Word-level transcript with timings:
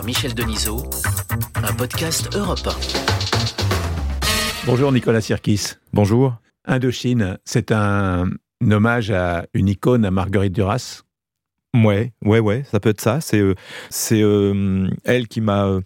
par 0.00 0.06
Michel 0.06 0.34
Denisot, 0.34 0.82
un 1.56 1.72
podcast 1.74 2.34
Europe 2.34 2.66
Bonjour 4.64 4.92
Nicolas 4.92 5.20
Sirkis. 5.20 5.74
Bonjour. 5.92 6.36
Indochine, 6.64 7.36
c'est 7.44 7.70
un, 7.70 8.30
hommage 8.62 9.10
à 9.10 9.44
une 9.52 9.68
icône 9.68 10.06
à 10.06 10.10
Marguerite 10.10 10.54
Duras? 10.54 11.02
Ouais, 11.74 12.14
ouais, 12.24 12.38
ouais, 12.38 12.64
ça 12.70 12.80
peut 12.80 12.88
être 12.88 13.00
ça. 13.02 13.20
C'est 13.20 13.40
euh, 13.40 13.54
c'est 13.90 14.22
euh, 14.22 14.88
elle 15.04 15.28
qui 15.28 15.42
m'a 15.42 15.66
euh, 15.66 15.82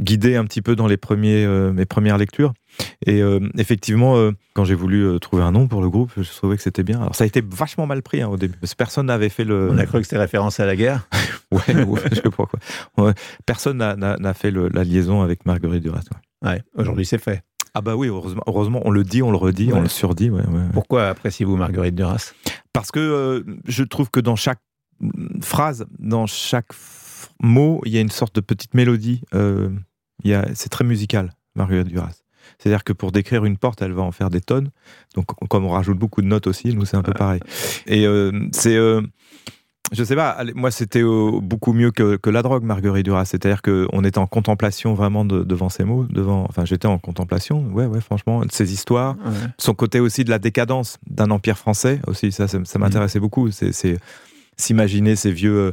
guidé 0.00 0.36
un 0.36 0.46
petit 0.46 0.62
peu 0.62 0.74
dans 0.74 0.86
les 0.86 0.96
premiers 0.96 1.46
mes 1.46 1.84
premières 1.84 2.16
lectures. 2.16 2.54
Et 3.04 3.20
effectivement, 3.58 4.30
quand 4.54 4.64
j'ai 4.64 4.74
voulu 4.74 5.18
trouver 5.20 5.42
un 5.42 5.52
nom 5.52 5.68
pour 5.68 5.82
le 5.82 5.90
groupe, 5.90 6.12
je 6.16 6.30
trouvais 6.30 6.56
que 6.56 6.62
c'était 6.62 6.82
bien. 6.82 7.00
Alors 7.00 7.14
ça 7.14 7.24
a 7.24 7.26
été 7.26 7.42
vachement 7.46 7.86
mal 7.86 8.00
pris 8.02 8.22
hein, 8.22 8.28
au 8.28 8.38
début. 8.38 8.58
Personne 8.78 9.06
n'avait 9.06 9.28
fait 9.28 9.44
le. 9.44 9.68
On 9.70 9.76
a 9.76 9.84
cru 9.84 9.98
que 9.98 10.04
c'était 10.04 10.16
référence 10.16 10.60
à 10.60 10.66
la 10.66 10.76
guerre. 10.76 11.06
ouais, 11.52 12.00
je 12.10 12.14
sais 12.16 12.22
pas 12.22 12.46
quoi. 12.46 13.14
Personne 13.46 13.78
n'a 13.78 14.34
fait 14.34 14.50
la 14.50 14.84
liaison 14.84 15.22
avec 15.22 15.46
Marguerite 15.46 15.82
Duras. 15.82 16.04
Ouais, 16.44 16.62
aujourd'hui 16.74 17.06
c'est 17.06 17.18
fait. 17.18 17.42
Ah 17.74 17.82
bah 17.82 17.94
oui, 17.94 18.08
heureusement, 18.08 18.42
heureusement, 18.46 18.80
on 18.84 18.90
le 18.90 19.04
dit, 19.04 19.22
on 19.22 19.30
le 19.30 19.36
redit, 19.36 19.72
on 19.72 19.80
le 19.80 19.88
surdit. 19.88 20.30
Ouais, 20.30 20.42
Pourquoi 20.72 21.08
appréciez-vous 21.08 21.56
Marguerite 21.56 21.94
Duras? 21.94 22.32
Parce 22.72 22.90
que 22.90 23.44
je 23.66 23.84
trouve 23.84 24.10
que 24.10 24.20
dans 24.20 24.36
chaque 24.36 24.60
phrase, 25.40 25.86
dans 25.98 26.26
chaque 26.26 26.72
mot, 27.42 27.80
il 27.84 27.92
y 27.92 27.98
a 27.98 28.00
une 28.00 28.10
sorte 28.10 28.34
de 28.34 28.40
petite 28.40 28.74
mélodie. 28.74 29.22
Euh, 29.34 29.70
c'est 30.54 30.68
très 30.68 30.84
musical, 30.84 31.32
Marguerite 31.54 31.88
Duras. 31.88 32.22
C'est-à-dire 32.58 32.84
que 32.84 32.92
pour 32.92 33.12
décrire 33.12 33.44
une 33.44 33.56
porte, 33.56 33.80
elle 33.82 33.92
va 33.92 34.02
en 34.02 34.12
faire 34.12 34.30
des 34.30 34.40
tonnes. 34.40 34.70
Donc, 35.14 35.26
comme 35.48 35.64
on 35.64 35.70
rajoute 35.70 35.98
beaucoup 35.98 36.20
de 36.22 36.26
notes 36.26 36.46
aussi, 36.46 36.74
nous, 36.74 36.84
c'est 36.84 36.96
un 36.96 37.02
peu 37.02 37.12
pareil. 37.12 37.40
Et 37.86 38.06
euh, 38.06 38.48
c'est. 38.52 38.76
Euh, 38.76 39.02
je 39.92 40.04
sais 40.04 40.16
pas, 40.16 40.38
moi 40.54 40.70
c'était 40.70 41.02
beaucoup 41.02 41.72
mieux 41.72 41.90
que, 41.90 42.30
la 42.30 42.42
drogue, 42.42 42.62
Marguerite 42.62 43.04
Duras. 43.04 43.24
C'est-à-dire 43.24 43.62
qu'on 43.62 44.04
était 44.04 44.18
en 44.18 44.26
contemplation 44.26 44.94
vraiment 44.94 45.24
devant 45.24 45.68
ces 45.68 45.84
mots. 45.84 46.06
devant. 46.08 46.44
Enfin, 46.48 46.64
j'étais 46.64 46.86
en 46.86 46.98
contemplation, 46.98 47.64
ouais, 47.72 47.86
ouais, 47.86 48.00
franchement, 48.00 48.44
de 48.44 48.52
ces 48.52 48.72
histoires. 48.72 49.16
Son 49.58 49.74
côté 49.74 50.00
aussi 50.00 50.24
de 50.24 50.30
la 50.30 50.38
décadence 50.38 50.98
d'un 51.08 51.30
empire 51.30 51.58
français 51.58 52.00
aussi, 52.06 52.32
ça, 52.32 52.48
ça, 52.48 52.58
ça 52.64 52.78
m'intéressait 52.78 53.20
beaucoup. 53.20 53.50
C'est 53.50 53.98
s'imaginer 54.60 55.16
ces 55.16 55.32
vieux, 55.32 55.56
euh, 55.56 55.72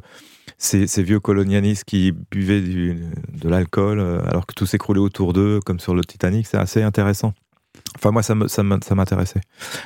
ces, 0.57 0.87
ces, 0.87 1.03
vieux 1.03 1.19
colonialistes 1.19 1.83
qui 1.83 2.13
buvaient 2.31 2.61
du, 2.61 2.95
de 3.33 3.49
l'alcool 3.49 3.99
euh, 3.99 4.21
alors 4.25 4.45
que 4.45 4.53
tout 4.53 4.65
s'écroulait 4.65 4.99
autour 4.99 5.33
d'eux, 5.33 5.59
comme 5.65 5.79
sur 5.79 5.93
le 5.93 6.03
Titanic, 6.03 6.47
c'est 6.47 6.57
assez 6.57 6.81
intéressant. 6.81 7.33
Enfin, 7.97 8.11
moi, 8.11 8.21
ça 8.23 8.63
m'intéressait. 8.95 9.41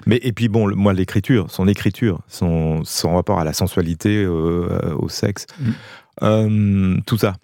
Mais, 0.05 0.19
et 0.23 0.33
puis, 0.33 0.47
bon, 0.49 0.73
moi, 0.75 0.93
l'écriture, 0.93 1.49
son 1.49 1.67
écriture, 1.67 2.19
son, 2.27 2.83
son 2.83 3.15
rapport 3.15 3.39
à 3.39 3.43
la 3.43 3.53
sensualité, 3.53 4.23
euh, 4.23 4.95
au 4.97 5.09
sexe, 5.09 5.47
mm. 6.21 7.01
tout 7.05 7.17
ça. 7.17 7.35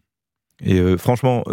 Et 0.63 0.97
franchement, 0.97 1.43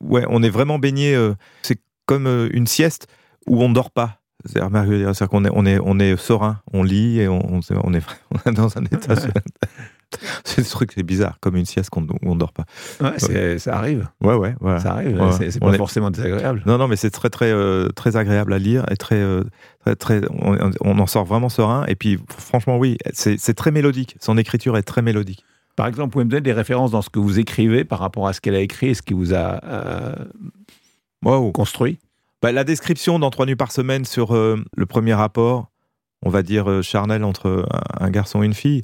ouais, 0.00 0.24
on 0.28 0.42
est 0.42 0.50
vraiment 0.50 0.78
baigné. 0.78 1.18
c'est 1.62 1.80
comme 2.06 2.48
une 2.52 2.66
sieste 2.66 3.08
où 3.46 3.62
on 3.62 3.68
ne 3.68 3.74
dort 3.74 3.90
pas. 3.90 4.20
C'est-à-dire 4.44 5.28
qu'on 5.28 5.44
est, 5.44 5.50
on 5.52 5.66
est, 5.66 5.78
on 5.82 5.98
est 5.98 6.16
serein, 6.16 6.60
on 6.72 6.82
lit 6.82 7.20
et 7.20 7.28
on, 7.28 7.56
on, 7.56 7.60
on 7.82 7.94
est, 7.94 8.02
dans 8.52 8.78
un 8.78 8.84
état. 8.84 9.14
c'est 10.44 10.62
ce 10.62 10.70
truc, 10.70 10.92
c'est 10.94 11.02
bizarre, 11.02 11.38
comme 11.40 11.56
une 11.56 11.64
sieste 11.64 11.90
qu'on 11.90 12.06
on 12.22 12.34
dort 12.34 12.52
pas. 12.52 12.64
Ouais, 13.00 13.58
ça 13.58 13.76
arrive. 13.76 14.08
Ouais, 14.20 14.34
ouais, 14.34 14.54
Ça 14.80 14.94
arrive. 14.94 15.20
c'est 15.50 15.60
pas 15.60 15.72
forcément 15.74 16.10
désagréable. 16.10 16.62
Non, 16.66 16.78
non, 16.78 16.88
mais 16.88 16.96
c'est 16.96 17.10
très, 17.10 17.30
très, 17.30 17.50
euh, 17.50 17.88
très 17.88 18.16
agréable 18.16 18.52
à 18.52 18.58
lire 18.58 18.84
et 18.90 18.96
très, 18.96 19.16
euh, 19.16 19.44
très, 19.80 19.96
très 19.96 20.20
on, 20.30 20.70
on, 20.80 20.98
en 20.98 21.06
sort 21.06 21.24
vraiment 21.24 21.48
serein. 21.48 21.84
Et 21.86 21.94
puis, 21.94 22.18
franchement, 22.28 22.78
oui, 22.78 22.98
c'est 23.12 23.54
très 23.54 23.70
mélodique. 23.70 24.16
Son 24.20 24.36
écriture 24.36 24.76
est 24.76 24.82
très 24.82 25.02
mélodique. 25.02 25.44
Par 25.76 25.86
exemple, 25.86 26.08
vous 26.08 26.12
pouvez 26.12 26.24
me 26.24 26.30
donner 26.30 26.42
des 26.42 26.52
références 26.52 26.90
dans 26.90 27.02
ce 27.02 27.10
que 27.10 27.18
vous 27.18 27.38
écrivez 27.38 27.84
par 27.84 28.00
rapport 28.00 28.26
à 28.26 28.32
ce 28.32 28.40
qu'elle 28.40 28.56
a 28.56 28.60
écrit 28.60 28.88
et 28.88 28.94
ce 28.94 29.02
qui 29.02 29.14
vous 29.14 29.32
a 29.32 29.64
euh, 29.64 30.14
construit 31.52 31.98
bah, 32.42 32.52
la 32.52 32.64
description 32.64 33.18
dans 33.18 33.30
Trois 33.30 33.46
nuits 33.46 33.56
par 33.56 33.70
semaine 33.70 34.04
sur 34.04 34.32
le 34.34 34.86
premier 34.86 35.14
rapport, 35.14 35.70
on 36.22 36.30
va 36.30 36.42
dire 36.42 36.82
charnel 36.82 37.22
entre 37.22 37.66
un, 37.98 38.10
garçon 38.10 38.42
et 38.42 38.46
une 38.46 38.54
fille, 38.54 38.82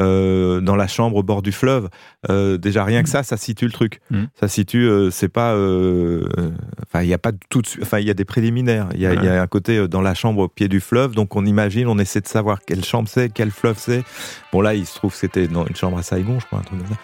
euh, 0.00 0.60
dans 0.60 0.76
la 0.76 0.86
chambre 0.86 1.16
au 1.16 1.22
bord 1.22 1.42
du 1.42 1.52
fleuve. 1.52 1.88
déjà 2.28 2.84
rien 2.84 3.02
que 3.02 3.08
ça, 3.08 3.22
ça 3.22 3.36
situe 3.36 3.66
le 3.66 3.72
truc. 3.72 4.00
Mm. 4.10 4.24
Ça 4.38 4.48
situe, 4.48 4.88
c'est 5.10 5.28
pas, 5.28 5.52
enfin 5.52 7.02
il 7.02 7.08
y 7.08 7.14
a 7.14 7.18
pas 7.18 7.32
tout, 7.48 7.62
enfin 7.82 7.98
il 7.98 8.06
y 8.06 8.10
a 8.10 8.14
des 8.14 8.24
préliminaires. 8.24 8.88
Il 8.94 9.00
y, 9.00 9.06
a 9.06 9.42
un 9.42 9.46
côté 9.46 9.88
dans 9.88 10.00
la 10.00 10.14
chambre 10.14 10.42
au 10.42 10.48
pied 10.48 10.68
du 10.68 10.80
fleuve, 10.80 11.14
donc 11.14 11.36
on 11.36 11.44
imagine, 11.46 11.88
on 11.88 11.98
essaie 11.98 12.20
de 12.20 12.28
savoir 12.28 12.60
quelle 12.66 12.84
chambre 12.84 13.08
c'est, 13.08 13.32
quel 13.32 13.50
fleuve 13.50 13.78
c'est. 13.78 14.04
Bon 14.52 14.60
là, 14.60 14.74
il 14.74 14.86
se 14.86 14.94
trouve 14.94 15.12
que 15.12 15.18
c'était 15.18 15.48
dans 15.48 15.66
une 15.66 15.76
chambre 15.76 15.98
à 15.98 16.02
Saigon, 16.02 16.38
je 16.40 16.46
crois, 16.46 16.60
un 16.60 16.62
truc 16.62 16.78
comme 16.78 16.88
ça. 16.88 16.96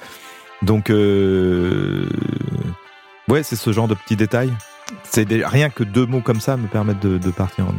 Donc 0.63 0.91
ouais, 3.29 3.43
c'est 3.43 3.57
ce 3.57 3.73
genre 3.73 3.89
de 3.89 3.95
petits 3.95 4.17
détails. 4.17 4.53
C'est 5.03 5.27
rien 5.47 5.71
que 5.71 5.85
deux 5.85 6.07
mots 6.07 6.21
comme 6.21 6.41
ça 6.41 6.57
me 6.57 6.67
permettent 6.67 7.01
de, 7.01 7.19
de 7.19 7.31
partir 7.31 7.67
en 7.67 7.73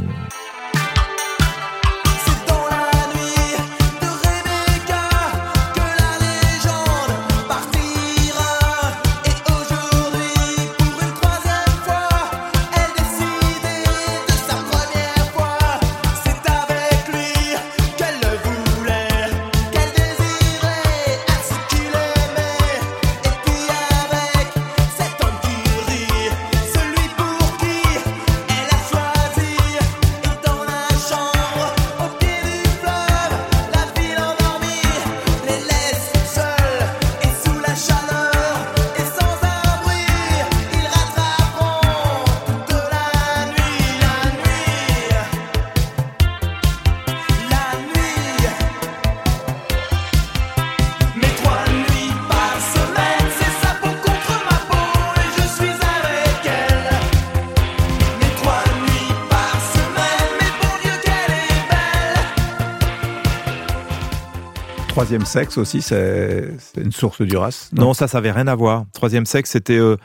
Troisième 64.95 65.25
sexe 65.25 65.57
aussi, 65.57 65.81
c'est 65.81 66.53
une 66.77 66.93
source 66.93 67.21
du 67.21 67.35
race 67.35 67.69
non, 67.73 67.93
ça, 67.93 68.07
ça 68.07 68.19
avait 68.19 68.31
rien 68.31 68.47
à 68.47 68.55
voir. 68.55 68.85
Troisième 68.93 69.25
sexe, 69.25 69.49
c'était 69.49 69.77
euh, 69.77 69.97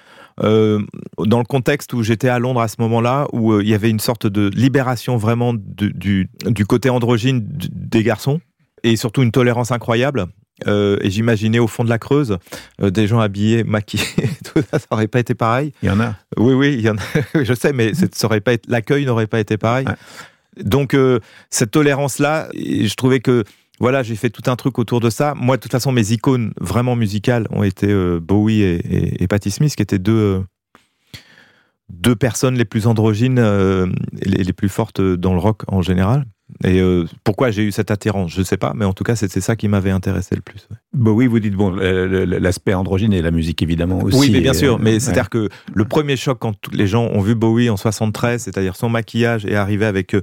euh, 0.43 0.84
dans 1.17 1.39
le 1.39 1.45
contexte 1.45 1.93
où 1.93 2.03
j'étais 2.03 2.28
à 2.28 2.41
Londres 2.41 2.61
à 2.61 2.67
ce 2.67 2.75
moment-là, 2.81 3.28
où 3.33 3.53
euh, 3.53 3.62
il 3.62 3.69
y 3.69 3.75
avait 3.75 3.89
une 3.89 4.01
sorte 4.01 4.27
de 4.27 4.51
libération 4.53 5.17
vraiment 5.17 5.55
du, 5.55 5.93
du, 6.45 6.67
côté 6.67 6.91
androgyne 6.91 7.47
des 7.47 8.03
garçons, 8.03 8.41
et 8.83 8.97
surtout 8.97 9.23
une 9.23 9.31
tolérance 9.31 9.71
incroyable. 9.71 10.27
et 10.67 11.09
j'imaginais 11.09 11.61
au 11.61 11.69
fond 11.69 11.84
de 11.84 11.89
la 11.89 12.01
Creuse 12.01 12.39
des 12.83 13.07
gens 13.07 13.21
habillés, 13.21 13.62
maquillés, 13.62 14.03
tout 14.45 14.61
ça, 14.72 14.81
ça 14.81 14.87
aurait 14.91 15.07
pas 15.07 15.21
été 15.21 15.37
pareil. 15.37 15.72
Il 15.84 15.89
y 15.89 15.93
en 15.93 16.01
a. 16.01 16.17
Oui, 16.37 16.55
oui, 16.55 16.75
il 16.75 16.81
y 16.81 16.91
en 16.91 16.97
a. 16.97 17.01
je 17.45 17.55
sais, 17.55 17.72
mais 17.72 17.93
ça 17.95 18.27
aurait 18.27 18.41
pas 18.41 18.55
l'accueil 18.67 19.07
n'aurait 19.07 19.28
pas 19.28 19.39
été 19.39 19.57
pareil. 19.57 19.87
Donc 20.61 20.97
cette 21.49 21.71
tolérance-là, 21.71 22.49
je 22.55 22.93
trouvais 22.97 23.21
que 23.21 23.45
voilà, 23.80 24.02
j'ai 24.02 24.14
fait 24.14 24.28
tout 24.28 24.48
un 24.50 24.56
truc 24.56 24.78
autour 24.78 25.00
de 25.00 25.08
ça. 25.08 25.34
Moi, 25.34 25.56
de 25.56 25.62
toute 25.62 25.72
façon, 25.72 25.91
mes 25.91 26.12
icônes 26.12 26.53
vraiment 26.60 26.97
musicales 26.97 27.47
ont 27.50 27.62
été 27.62 27.88
euh, 27.88 28.21
Bowie 28.21 28.60
et, 28.60 29.22
et, 29.22 29.27
Patti 29.27 29.50
Smith, 29.50 29.74
qui 29.74 29.82
étaient 29.82 29.98
deux, 29.98 30.12
euh, 30.12 30.41
deux 31.88 32.15
personnes 32.15 32.56
les 32.56 32.66
plus 32.66 32.86
androgynes 32.86 33.38
euh, 33.38 33.86
et 34.21 34.28
les, 34.28 34.53
plus 34.53 34.68
fortes 34.68 35.00
dans 35.00 35.32
le 35.32 35.41
rock 35.41 35.62
en 35.66 35.80
général. 35.80 36.27
Et 36.65 36.82
pourquoi 37.22 37.53
j'ai 37.53 37.62
eu 37.62 37.71
cette 37.71 37.92
attirance, 37.92 38.32
je 38.32 38.41
ne 38.41 38.44
sais 38.44 38.56
pas, 38.56 38.72
mais 38.74 38.84
en 38.84 38.92
tout 38.92 39.04
cas, 39.04 39.15
c'était 39.15 39.41
ça 39.41 39.54
qui 39.54 39.68
m'avait 39.68 39.92
intéressé 39.92 40.34
le 40.34 40.41
plus. 40.41 40.66
Bowie, 40.92 41.28
vous 41.28 41.38
dites, 41.38 41.54
bon, 41.54 41.71
l'aspect 41.71 42.74
androgyne 42.74 43.12
et 43.12 43.22
la 43.22 43.30
musique, 43.30 43.62
évidemment, 43.62 44.03
aussi. 44.03 44.18
Oui, 44.18 44.30
mais 44.33 44.41
bien 44.41 44.53
sûr, 44.53 44.80
mais 44.80 44.98
c'est-à-dire 44.98 45.30
que 45.30 45.48
le 45.72 45.84
premier 45.84 46.16
choc, 46.16 46.38
quand 46.41 46.56
les 46.72 46.88
gens 46.88 47.04
ont 47.04 47.21
vu 47.21 47.36
Bowie 47.36 47.71
en 47.71 47.76
73, 47.76 48.42
c'est-à-dire 48.42 48.74
son 48.74 48.88
maquillage 48.88 49.47
est 49.47 49.54
arrivé 49.54 49.86
avec 49.86 50.16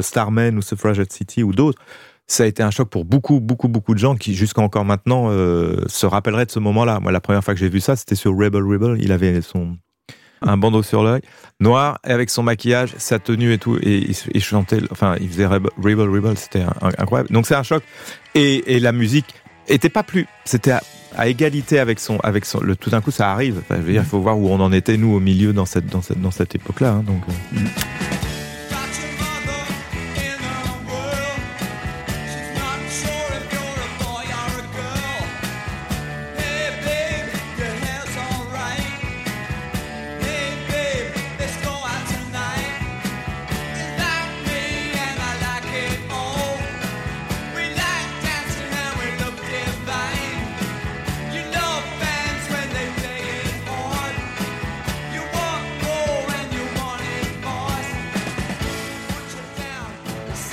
Starman 0.00 0.56
ou 0.56 0.62
Suffragette 0.62 1.12
City 1.12 1.42
ou 1.42 1.52
d'autres, 1.52 1.82
ça 2.28 2.44
a 2.44 2.46
été 2.46 2.62
un 2.62 2.70
choc 2.70 2.90
pour 2.90 3.04
beaucoup, 3.04 3.40
beaucoup, 3.40 3.68
beaucoup 3.68 3.94
de 3.94 3.98
gens 3.98 4.14
qui, 4.14 4.34
jusqu'à 4.34 4.60
encore 4.60 4.84
maintenant, 4.84 5.30
euh, 5.30 5.82
se 5.86 6.06
rappelleraient 6.06 6.46
de 6.46 6.50
ce 6.50 6.58
moment-là. 6.60 7.00
Moi, 7.00 7.10
la 7.10 7.20
première 7.20 7.42
fois 7.42 7.54
que 7.54 7.60
j'ai 7.60 7.70
vu 7.70 7.80
ça, 7.80 7.96
c'était 7.96 8.14
sur 8.14 8.32
Rebel 8.32 8.62
Rebel. 8.62 8.98
Il 9.02 9.12
avait 9.12 9.40
son 9.40 9.76
un 10.40 10.56
bandeau 10.56 10.84
sur 10.84 11.02
l'œil, 11.02 11.22
noir, 11.58 11.98
et 12.06 12.12
avec 12.12 12.30
son 12.30 12.44
maquillage, 12.44 12.94
sa 12.98 13.18
tenue 13.18 13.52
et 13.52 13.58
tout, 13.58 13.76
et 13.82 14.08
il, 14.32 14.40
chantait, 14.40 14.78
enfin, 14.92 15.16
il 15.20 15.28
faisait 15.28 15.46
Rebel 15.46 16.08
Rebel, 16.08 16.38
c'était 16.38 16.64
incroyable. 16.96 17.30
Donc 17.30 17.46
c'est 17.46 17.56
un 17.56 17.64
choc. 17.64 17.82
Et, 18.36 18.76
et, 18.76 18.78
la 18.78 18.92
musique 18.92 19.26
était 19.66 19.88
pas 19.88 20.04
plus, 20.04 20.26
c'était 20.44 20.74
à 21.16 21.26
égalité 21.28 21.80
avec 21.80 21.98
son, 21.98 22.18
avec 22.20 22.44
son, 22.44 22.60
le, 22.60 22.76
tout 22.76 22.90
d'un 22.90 23.00
coup, 23.00 23.10
ça 23.10 23.32
arrive. 23.32 23.62
Je 23.68 23.74
veux 23.76 23.92
dire, 23.92 24.02
il 24.02 24.08
faut 24.08 24.20
voir 24.20 24.38
où 24.38 24.48
on 24.48 24.60
en 24.60 24.72
était 24.72 24.96
nous 24.96 25.12
au 25.12 25.20
milieu 25.20 25.52
dans 25.52 25.66
cette, 25.66 25.86
dans 25.86 26.02
cette, 26.02 26.20
dans 26.20 26.30
cette 26.30 26.54
époque-là. 26.54 26.92
hein, 26.92 27.04
donc. 27.04 27.22
euh. 27.56 28.17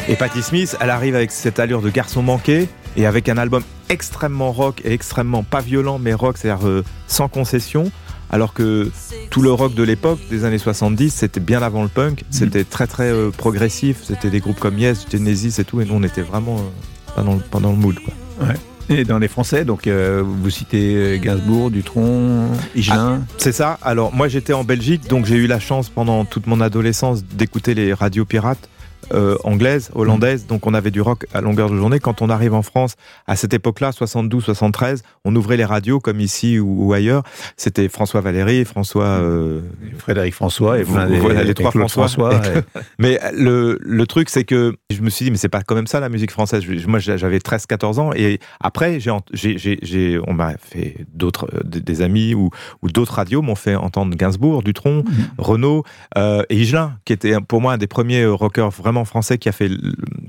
Et 0.08 0.16
Patti 0.16 0.44
Smith, 0.44 0.78
elle 0.80 0.92
arrive 0.92 1.16
avec 1.16 1.32
cette 1.32 1.60
allure 1.60 1.82
de 1.82 1.90
garçon 1.90 2.22
manqué 2.22 2.70
et 2.96 3.08
avec 3.08 3.28
un 3.28 3.38
album 3.38 3.64
extrêmement 3.90 4.52
rock 4.52 4.82
et 4.86 4.94
extrêmement 4.94 5.42
pas 5.42 5.62
violent 5.62 5.98
mais 5.98 6.14
rock, 6.14 6.38
c'est-à-dire 6.38 6.68
euh, 6.68 6.84
sans 7.08 7.28
concession. 7.28 7.92
Alors 8.30 8.54
que 8.54 8.92
tout 9.32 9.42
le 9.42 9.52
rock 9.52 9.74
de 9.74 9.82
l'époque, 9.82 10.20
des 10.30 10.46
années 10.46 10.60
70, 10.60 11.10
c'était 11.10 11.40
bien 11.40 11.62
avant 11.64 11.82
le 11.82 11.90
punk, 11.90 12.24
c'était 12.30 12.64
très 12.64 12.86
très 12.86 13.12
euh, 13.12 13.32
progressif, 13.32 14.04
c'était 14.04 14.30
des 14.30 14.40
groupes 14.40 14.60
comme 14.60 14.78
Yes, 14.78 15.06
Genesis 15.12 15.60
et 15.60 15.64
tout, 15.64 15.82
et 15.82 15.86
nous 15.86 15.96
on 15.96 16.04
était 16.04 16.22
vraiment 16.22 16.58
euh, 16.58 17.16
pas 17.16 17.24
dans 17.24 17.34
le, 17.34 17.40
pas 17.40 17.60
dans 17.60 17.72
le 17.72 17.78
mood. 17.78 17.96
Quoi. 18.00 18.14
Et 18.90 19.04
dans 19.04 19.18
les 19.18 19.28
Français, 19.28 19.66
donc 19.66 19.88
euh, 19.88 20.22
vous 20.24 20.50
citez 20.52 21.20
Gainsbourg, 21.24 21.72
Dutronc, 21.72 22.50
Higelin. 22.76 23.24
C'est 23.38 23.52
ça. 23.52 23.80
Alors 23.82 24.14
moi 24.14 24.28
j'étais 24.28 24.54
en 24.54 24.64
Belgique, 24.64 25.08
donc 25.10 25.26
j'ai 25.26 25.36
eu 25.36 25.48
la 25.48 25.60
chance 25.60 25.90
pendant 25.90 26.26
toute 26.26 26.46
mon 26.46 26.62
adolescence 26.62 27.24
d'écouter 27.24 27.74
les 27.74 27.94
radios 27.94 28.26
pirates. 28.26 28.70
Euh, 29.14 29.38
anglaises, 29.44 29.90
hollandaises, 29.94 30.48
donc 30.48 30.66
on 30.68 30.74
avait 30.74 30.92
du 30.92 31.02
rock 31.02 31.26
à 31.34 31.42
longueur 31.42 31.70
de 31.70 31.76
journée. 31.76 32.00
Quand 32.00 32.22
on 32.22 32.30
arrive 32.30 32.54
en 32.54 32.62
France, 32.62 32.96
à 33.28 33.36
cette 33.36 33.54
époque-là, 33.54 33.92
72-73, 33.92 35.02
on 35.26 35.36
ouvrait 35.36 35.58
les 35.58 35.66
radios 35.66 36.00
comme 36.00 36.20
ici 36.20 36.60
ou, 36.60 36.88
ou 36.88 36.94
ailleurs. 36.94 37.24
C'était 37.58 37.88
François 37.90 38.22
Valéry, 38.22 38.66
François... 38.66 39.06
euh, 39.06 39.62
Frédéric 39.98 40.34
François 40.34 40.80
et 40.80 40.84
Vous- 40.84 40.98
des- 41.08 41.20
voilà, 41.20 41.44
les 41.44 41.52
et 41.52 41.54
trois 41.54 41.72
Claude 41.72 41.90
François. 41.90 42.34
et- 42.36 42.80
Mais 43.00 43.20
le, 43.34 43.78
le 43.82 44.08
truc, 44.08 44.30
c'est 44.30 44.44
que 44.44 44.76
je 44.90 45.02
me 45.02 45.10
suis 45.10 45.26
dit, 45.26 45.32
mais 45.32 45.38
c'est 45.38 45.50
pas 45.50 45.62
quand 45.62 45.76
même 45.76 45.88
ça 45.88 46.00
la 46.00 46.10
musique 46.10 46.32
française. 46.32 46.64
Moi, 46.88 47.00
j'avais 47.00 47.38
13-14 47.40 48.00
ans 48.00 48.12
et 48.16 48.40
après, 48.60 49.00
j'ai, 49.00 49.58
j'ai, 49.58 50.20
on 50.28 50.34
m'a 50.34 50.54
fait 50.62 51.06
d'autres, 51.14 51.48
euh, 51.54 51.62
des, 51.64 52.02
amis 52.02 52.34
ou, 52.34 52.50
ou 52.82 52.90
d'autres 52.90 53.14
radios 53.16 53.42
m'ont 53.42 53.56
fait 53.56 53.76
entendre 53.76 54.16
Gainsbourg, 54.16 54.64
Dutronc, 54.64 55.04
Renaud 55.38 55.84
euh, 56.18 56.44
et 56.50 56.58
Higelin, 56.62 56.94
qui 57.06 57.14
était 57.14 57.36
pour 57.42 57.62
moi 57.62 57.74
un 57.74 57.78
des 57.78 57.88
premiers 57.88 58.22
euh, 58.24 58.34
rockers 58.34 58.70
vraiment 58.70 58.95
français 59.04 59.38
qui 59.38 59.50
a 59.50 59.52
fait 59.52 59.70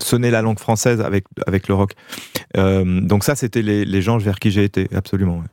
sonner 0.03 0.31
la 0.33 0.43
langue 0.43 0.59
française 0.59 1.01
avec, 1.01 1.25
avec 1.47 1.69
le 1.69 1.75
rock. 1.75 1.93
Euh, 2.57 3.01
donc 3.01 3.23
ça, 3.23 3.37
c'était 3.37 3.63
les, 3.63 3.85
les 3.85 4.03
gens 4.03 4.19
vers 4.19 4.41
qui 4.41 4.51
j'ai 4.51 4.65
été, 4.65 4.89
absolument. 4.95 5.37
ouais. 5.39 5.45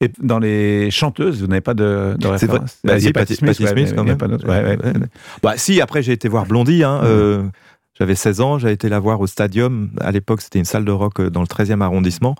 Et 0.00 0.10
dans 0.22 0.38
les 0.38 0.90
chanteuses, 0.92 1.40
vous 1.40 1.48
n'avez 1.48 1.60
pas 1.60 1.74
de, 1.74 2.14
de 2.18 2.26
référence 2.28 2.78
Bah, 2.84 2.94
a 2.94 3.00
si, 3.00 3.06
ouais, 3.08 3.24
Smith, 3.26 3.94
quand 3.96 4.04
même. 4.04 4.16
pas. 4.16 4.26
Ouais. 4.28 4.78
Bah 5.42 5.54
si, 5.56 5.80
après 5.80 6.02
j'ai 6.02 6.12
été 6.12 6.28
voir 6.28 6.46
Blondie. 6.46 6.84
Hein, 6.84 7.00
euh, 7.02 7.42
j'avais 7.98 8.14
16 8.14 8.40
ans, 8.40 8.58
j'ai 8.58 8.70
été 8.70 8.88
la 8.88 9.00
voir 9.00 9.20
au 9.20 9.26
Stadium. 9.26 9.90
À 10.00 10.12
l'époque, 10.12 10.40
c'était 10.40 10.60
une 10.60 10.64
salle 10.64 10.84
de 10.84 10.92
rock 10.92 11.18
euh, 11.18 11.30
dans 11.30 11.40
le 11.40 11.48
13e 11.48 11.80
arrondissement. 11.80 12.36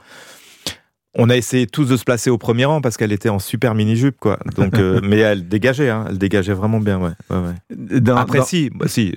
On 1.20 1.28
a 1.30 1.36
essayé 1.36 1.66
tous 1.66 1.84
de 1.88 1.96
se 1.96 2.04
placer 2.04 2.30
au 2.30 2.38
premier 2.38 2.64
rang 2.64 2.80
parce 2.80 2.96
qu'elle 2.96 3.10
était 3.10 3.28
en 3.28 3.40
super 3.40 3.74
mini-jupe, 3.74 4.18
quoi. 4.20 4.38
Donc, 4.56 4.78
euh, 4.78 5.00
mais 5.02 5.18
elle 5.18 5.48
dégageait, 5.48 5.90
hein, 5.90 6.04
elle 6.08 6.16
dégageait 6.18 6.52
vraiment 6.52 6.78
bien, 6.78 6.98
ouais. 7.00 7.10
ouais, 7.30 7.36
ouais. 7.36 8.00
Dans- 8.00 8.16
Après, 8.16 8.38
dans- 8.38 8.44
si, 8.44 8.70
bah, 8.72 8.86
si, 8.86 9.12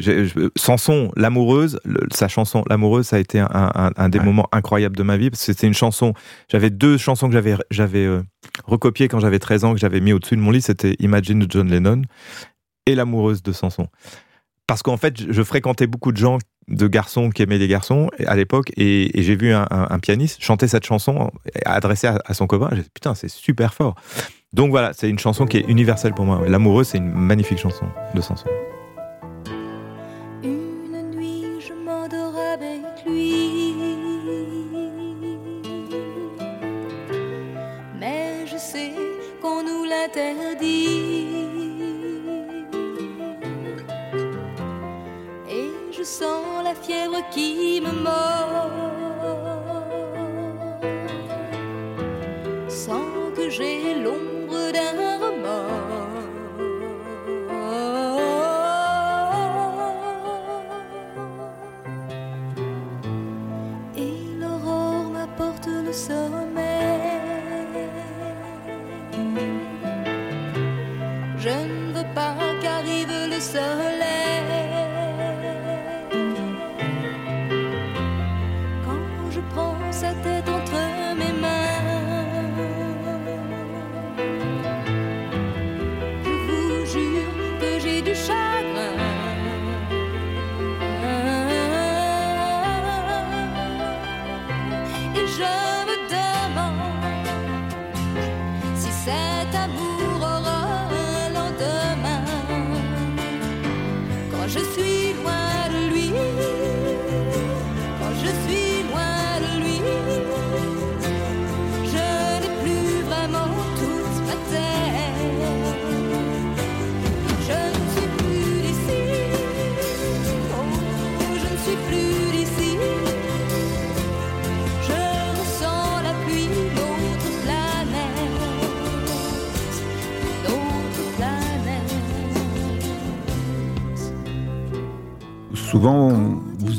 Sanson, 0.57 1.11
l'amoureuse, 1.15 1.79
sa 2.11 2.27
chanson 2.27 2.63
L'amoureuse, 2.69 3.05
ça 3.05 3.17
a 3.17 3.19
été 3.19 3.39
un, 3.39 3.47
un- 3.51 3.91
un 3.95 4.09
des 4.09 4.17
Ouais. 4.19 4.25
moments 4.25 4.47
incroyables 4.51 4.95
de 4.97 5.03
ma 5.03 5.15
vie 5.17 5.29
parce 5.29 5.41
que 5.41 5.53
c'était 5.53 5.67
une 5.67 5.73
chanson. 5.75 6.13
J'avais 6.49 6.71
deux 6.71 6.97
chansons 6.97 7.27
que 7.27 7.33
j'avais 7.33 7.55
j'avais 7.69 8.05
euh, 8.05 8.23
recopiées 8.65 9.07
quand 9.07 9.19
j'avais 9.19 9.39
13 9.39 9.63
ans 9.65 9.73
que 9.73 9.79
j'avais 9.79 10.01
mis 10.01 10.11
au-dessus 10.13 10.35
de 10.35 10.41
mon 10.41 10.49
lit. 10.51 10.61
C'était 10.61 10.95
Imagine 10.99 11.39
de 11.39 11.47
John 11.49 11.69
Lennon 11.69 12.01
et 12.87 12.95
l'amoureuse 12.95 13.43
de 13.43 13.51
Sanson. 13.51 13.87
Parce 14.65 14.81
qu'en 14.83 14.97
fait, 14.97 15.31
je 15.31 15.43
fréquentais 15.43 15.85
beaucoup 15.85 16.11
de 16.13 16.17
gens, 16.17 16.37
de 16.71 16.87
garçons 16.87 17.29
qui 17.29 17.43
aimaient 17.43 17.57
les 17.57 17.67
garçons 17.67 18.09
à 18.25 18.35
l'époque, 18.35 18.71
et, 18.77 19.11
j'ai 19.21 19.35
vu 19.35 19.53
un, 19.53 19.99
pianiste 20.01 20.41
chanter 20.41 20.67
cette 20.67 20.85
chanson 20.85 21.31
adressée 21.65 22.07
à, 22.07 22.33
son 22.33 22.47
copain. 22.47 22.69
J'ai 22.71 22.81
dit 22.81 22.89
putain, 22.93 23.13
c'est 23.13 23.29
super 23.29 23.73
fort. 23.73 23.95
Donc 24.53 24.71
voilà, 24.71 24.91
c'est 24.93 25.09
une 25.09 25.19
chanson 25.19 25.45
qui 25.45 25.57
est 25.57 25.65
universelle 25.67 26.13
pour 26.13 26.25
moi. 26.25 26.39
ouais. 26.39 26.49
L'amoureuse, 26.49 26.87
c'est 26.87 26.97
une 26.97 27.11
magnifique 27.11 27.59
chanson 27.59 27.85
de 28.13 28.21
Sanson. 28.21 28.49
Mais 37.99 38.45
je 38.45 38.57
sais 38.57 38.91
qu'on 39.41 39.63
nous 39.63 39.85
l'interdit. 39.85 41.00
Fièvre 46.81 47.21
qui 47.31 47.81
me 47.81 47.91
mord. 47.91 49.10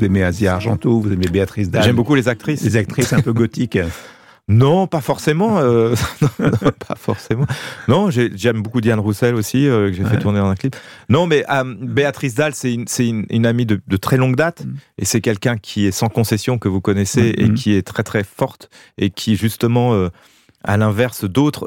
Vous 0.03 0.09
aimez 0.09 0.23
Asia 0.23 0.53
Argento, 0.55 0.99
vous 0.99 1.11
aimez 1.13 1.27
Béatrice 1.31 1.69
Dalle. 1.69 1.83
J'aime 1.83 1.95
beaucoup 1.95 2.15
les 2.15 2.27
actrices. 2.27 2.61
les 2.63 2.75
actrices 2.75 3.13
un 3.13 3.21
peu 3.21 3.31
gothiques. 3.41 3.79
Non, 4.49 4.87
pas 4.87 4.99
forcément. 4.99 5.59
euh, 5.59 5.95
non, 6.21 6.27
non, 6.39 6.71
pas 6.85 6.95
forcément. 6.97 7.45
Non, 7.87 8.09
j'ai- 8.09 8.31
j'aime 8.35 8.61
beaucoup 8.61 8.81
Diane 8.81 8.99
Roussel 8.99 9.35
aussi, 9.35 9.65
euh, 9.69 9.89
que 9.89 9.95
j'ai 9.95 10.03
fait 10.03 10.19
tourner 10.19 10.39
dans 10.39 10.49
un 10.49 10.55
clip. 10.55 10.75
Non, 11.07 11.25
mais 11.27 11.45
euh, 11.49 11.63
Béatrice 11.79 12.35
Dalle, 12.35 12.53
c'est 12.53 12.73
une, 12.73 12.83
une, 12.99 13.25
une 13.29 13.45
amie 13.45 13.65
de, 13.65 13.79
de 13.87 13.95
très 13.97 14.17
longue 14.17 14.35
date, 14.35 14.65
Mm. 14.65 14.73
et 14.97 15.05
c'est 15.05 15.21
quelqu'un 15.21 15.55
qui 15.55 15.85
est 15.87 15.91
sans 15.91 16.09
concession, 16.09 16.57
que 16.59 16.67
vous 16.67 16.81
connaissez, 16.81 17.33
Mm, 17.37 17.41
et 17.41 17.49
mm. 17.49 17.53
qui 17.53 17.73
est 17.73 17.83
très 17.87 18.03
très 18.03 18.25
forte, 18.25 18.69
et 18.97 19.09
qui 19.11 19.37
justement, 19.37 20.09
à 20.65 20.75
l'inverse 20.75 21.23
d'autres, 21.23 21.65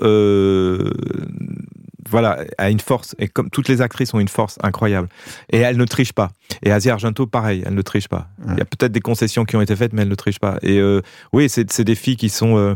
voilà, 2.09 2.45
a 2.59 2.71
une 2.71 2.81
force. 2.81 3.15
Et 3.19 3.29
comme 3.29 3.51
toutes 3.51 3.69
les 3.69 3.81
actrices 3.83 4.15
ont 4.15 4.21
une 4.21 4.29
force 4.29 4.59
incroyable, 4.63 5.09
et 5.51 5.59
elle 5.59 5.77
ne 5.77 5.85
triche 5.85 6.13
pas. 6.13 6.31
Et 6.63 6.71
Asia 6.73 6.93
Argento, 6.93 7.27
pareil, 7.27 7.63
elle 7.67 7.75
ne 7.75 7.83
triche 7.83 8.09
pas. 8.09 8.29
Ouais. 8.39 8.53
Il 8.55 8.59
y 8.59 8.63
a 8.63 8.65
peut-être 8.65 8.93
des 8.93 9.01
concessions 9.01 9.45
qui 9.45 9.57
ont 9.57 9.61
été 9.63 9.75
faites, 9.77 9.93
mais 9.93 10.03
elle 10.03 10.09
ne 10.09 10.15
triche 10.15 10.39
pas. 10.39 10.59
Et 10.63 10.79
euh, 10.79 11.01
oui, 11.33 11.49
c'est 11.49 11.81
des 11.83 11.95
filles 11.95 12.17
qui 12.17 12.29
sont. 12.29 12.57
euh, 12.59 12.75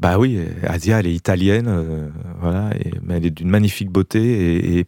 Bah 0.00 0.18
oui, 0.18 0.38
Asia, 0.66 1.00
elle 1.00 1.06
est 1.08 1.14
italienne, 1.14 1.66
euh, 1.68 2.08
voilà, 2.40 2.70
et, 2.78 2.92
mais 3.02 3.16
elle 3.16 3.26
est 3.26 3.30
d'une 3.30 3.50
magnifique 3.50 3.90
beauté, 3.90 4.20
et, 4.78 4.78
et 4.78 4.86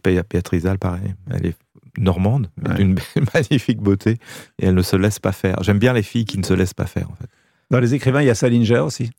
Dalle, 0.61 0.79
pareil. 0.79 1.13
Elle 1.29 1.47
est 1.47 1.55
normande, 1.97 2.49
Ouais. 2.65 2.75
d'une 2.75 2.97
magnifique 3.33 3.79
beauté, 3.79 4.17
et 4.59 4.67
elle 4.67 4.75
ne 4.75 4.81
se 4.81 4.95
laisse 4.95 5.19
pas 5.19 5.33
faire. 5.33 5.61
J'aime 5.63 5.79
bien 5.79 5.91
les 5.93 6.03
filles 6.03 6.25
qui 6.25 6.37
ne 6.37 6.43
se 6.43 6.53
laissent 6.53 6.73
pas 6.73 6.85
faire, 6.85 7.09
en 7.11 7.15
fait. 7.15 7.27
Dans 7.69 7.79
les 7.79 7.93
écrivains, 7.93 8.21
il 8.21 8.27
y 8.27 8.29
a 8.29 8.35
Salinger 8.35 8.79
aussi. 8.79 9.11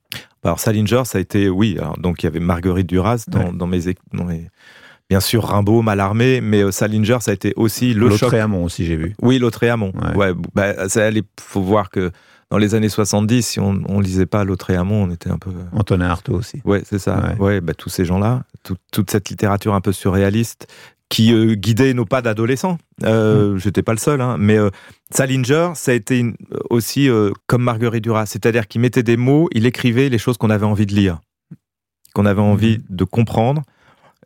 Alors 0.44 0.58
Salinger, 0.58 1.02
ça 1.04 1.18
a 1.18 1.20
été, 1.20 1.48
oui, 1.48 1.76
alors, 1.78 1.96
donc 1.98 2.22
il 2.22 2.26
y 2.26 2.28
avait 2.28 2.40
Marguerite 2.40 2.88
Duras 2.88 3.24
dans, 3.28 3.38
Ouais. 3.38 3.50
dans, 3.52 3.66
mes, 3.66 3.86
éc- 3.88 3.98
dans 4.12 4.24
mes- 4.24 4.48
Bien 5.10 5.20
sûr, 5.20 5.44
Rimbaud, 5.44 5.82
Mallarmé, 5.82 6.40
mais 6.40 6.62
euh, 6.62 6.70
Salinger, 6.70 7.18
ça 7.20 7.32
a 7.32 7.34
été 7.34 7.52
aussi 7.56 7.92
le 7.92 8.08
choc. 8.10 8.22
Lautréamont 8.22 8.64
aussi, 8.64 8.86
j'ai 8.86 8.96
vu. 8.96 9.14
Oui, 9.20 9.38
Lautréamont. 9.38 9.92
Ouais. 10.14 10.16
Ouais. 10.32 10.32
bah, 10.54 10.88
ça, 10.88 11.10
il 11.10 11.22
faut 11.38 11.60
voir 11.60 11.90
que 11.90 12.10
dans 12.50 12.56
les 12.58 12.74
années 12.74 12.88
70, 12.88 13.42
si 13.46 13.60
on 13.60 13.72
ne 13.74 14.02
lisait 14.02 14.26
pas 14.26 14.44
Lautréamont, 14.44 15.04
on 15.04 15.10
était 15.10 15.30
un 15.30 15.38
peu... 15.38 15.50
Antonin 15.72 16.08
Artaud 16.08 16.34
aussi. 16.34 16.62
Ouais, 16.64 16.82
c'est 16.86 16.98
ça. 16.98 17.18
Ouais. 17.18 17.36
Ouais, 17.38 17.60
bah, 17.60 17.74
tous 17.74 17.88
ces 17.90 18.04
gens-là, 18.06 18.44
tout- 18.62 18.76
toute 18.90 19.10
cette 19.10 19.28
littérature 19.28 19.74
un 19.74 19.80
peu 19.82 19.92
surréaliste 19.92 20.66
qui 21.12 21.32
euh, 21.34 21.54
guidait 21.54 21.92
nos 21.92 22.06
pas 22.06 22.22
d'adolescents. 22.22 22.78
Euh, 23.04 23.58
J'étais 23.58 23.82
pas 23.82 23.92
le 23.92 23.98
seul, 23.98 24.20
hein, 24.22 24.36
mais 24.38 24.56
euh, 24.56 24.70
Salinger, 25.10 25.72
ça 25.74 25.92
a 25.92 25.94
été 25.94 26.18
une- 26.18 26.36
aussi 26.70 27.08
euh, 27.10 27.32
comme 27.46 27.62
Marguerite 27.62 28.02
Duras, 28.02 28.24
c'est-à-dire 28.26 28.66
qu'il 28.66 28.80
mettait 28.80 29.02
des 29.02 29.18
mots, 29.18 29.48
il 29.52 29.66
écrivait 29.66 30.08
les 30.08 30.16
choses 30.18 30.38
qu'on 30.38 30.48
avait 30.50 30.64
envie 30.64 30.86
de 30.86 30.94
lire, 30.94 31.20
qu'on 32.14 32.24
avait 32.24 32.40
envie 32.40 32.78
Mm. 32.78 32.82
de 32.96 33.04
comprendre, 33.04 33.62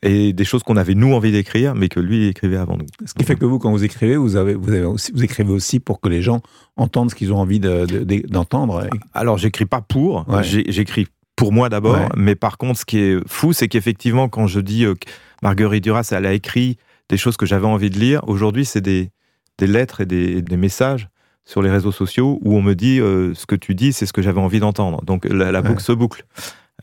et 0.03 0.33
des 0.33 0.45
choses 0.45 0.63
qu'on 0.63 0.77
avait 0.77 0.95
nous 0.95 1.13
envie 1.15 1.33
d'écrire, 1.33 1.75
mais 1.75 1.89
que 1.89 1.99
lui 1.99 2.19
il 2.19 2.29
écrivait 2.29 2.57
avant 2.59 2.77
nous. 2.77 2.87
Ce 3.05 3.15
qui 3.15 3.25
fait 3.25 3.35
que 3.35 3.45
vous, 3.47 3.59
quand 3.59 3.71
vous 3.73 3.83
écrivez, 3.83 4.17
vous, 4.17 4.37
avez, 4.37 4.55
vous, 4.55 4.71
avez 4.71 4.85
aussi, 4.85 5.11
vous 5.13 5.25
écrivez 5.25 5.51
aussi 5.53 5.81
pour 5.81 6.01
que 6.01 6.09
les 6.09 6.23
gens 6.23 6.41
entendent 6.77 7.11
ce 7.11 7.17
qu'ils 7.17 7.33
ont 7.33 7.39
envie 7.39 7.59
de- 7.61 7.87
de- 7.87 8.05
de- 8.05 8.23
d'entendre. 8.29 8.85
Et- 8.87 8.91
Alors, 9.15 9.39
j'écris 9.39 9.67
pas 9.67 9.81
pour, 9.81 10.29
Ouais. 10.29 10.45
j'écris 10.45 11.09
pour 11.35 11.53
moi 11.53 11.69
d'abord, 11.69 11.97
Ouais. 11.97 12.09
mais 12.17 12.35
par 12.37 12.59
contre, 12.59 12.79
ce 12.81 12.85
qui 12.85 12.99
est 12.99 13.19
fou, 13.27 13.53
c'est 13.53 13.67
qu'effectivement, 13.69 14.29
quand 14.29 14.47
je 14.47 14.61
dis 14.61 14.85
euh, 14.85 14.95
Marguerite 15.43 15.85
Duras, 15.85 16.09
elle 16.13 16.27
a 16.27 16.33
écrit 16.33 16.77
des 17.09 17.17
choses 17.17 17.37
que 17.37 17.47
j'avais 17.47 17.67
envie 17.67 17.91
de 17.91 17.99
lire, 17.99 18.21
aujourd'hui, 18.29 18.65
c'est 18.65 18.81
des, 18.81 19.11
des 19.59 19.67
lettres 19.67 20.01
et 20.01 20.07
des, 20.07 20.43
des 20.43 20.57
messages 20.57 21.09
sur 21.45 21.63
les 21.63 21.71
réseaux 21.71 21.93
sociaux 21.93 22.41
où 22.43 22.57
on 22.57 22.63
me 22.63 22.75
dit 22.75 22.99
euh, 23.01 23.33
ce 23.35 23.47
que 23.47 23.55
tu 23.55 23.75
dis, 23.75 23.93
c'est 23.93 24.07
ce 24.07 24.13
que 24.13 24.23
j'avais 24.23 24.41
envie 24.41 24.59
d'entendre. 24.61 25.05
Donc, 25.05 25.25
la, 25.25 25.53
la 25.53 25.61
Ouais. 25.61 25.69
boucle 25.69 25.83
se 25.83 25.93
boucle. 25.93 26.25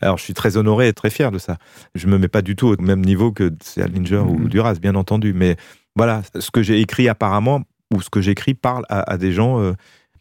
Alors, 0.00 0.16
je 0.18 0.24
suis 0.24 0.34
très 0.34 0.56
honoré 0.56 0.88
et 0.88 0.92
très 0.94 1.10
fier 1.10 1.30
de 1.30 1.38
ça. 1.38 1.58
Je 1.94 2.06
me 2.06 2.16
mets 2.18 2.28
pas 2.28 2.42
du 2.42 2.56
tout 2.56 2.68
au 2.68 2.76
même 2.82 3.04
niveau 3.04 3.30
que 3.32 3.50
Salinger 3.62 4.18
ou 4.18 4.38
Mhm. 4.38 4.48
Duras, 4.48 4.74
bien 4.80 4.94
entendu, 4.94 5.32
mais 5.34 5.56
voilà, 5.94 6.22
ce 6.38 6.50
que 6.50 6.62
j'ai 6.62 6.80
écrit 6.80 7.08
apparemment, 7.08 7.62
ou 7.92 8.00
ce 8.00 8.08
que 8.10 8.20
j'écris 8.22 8.54
parle 8.54 8.84
à, 8.88 9.08
à 9.12 9.18
des 9.18 9.30
gens 9.32 9.60
euh, 9.60 9.74